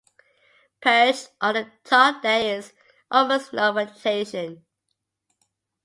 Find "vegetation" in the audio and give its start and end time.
3.71-4.65